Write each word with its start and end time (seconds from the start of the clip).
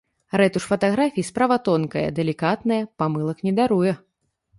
Рэтуш 0.39 0.63
фатаграфій 0.69 1.25
справа 1.27 1.57
тонкая, 1.67 2.03
далікатная, 2.21 2.79
памылак 3.03 3.45
не 3.49 3.53
даруе. 3.61 3.93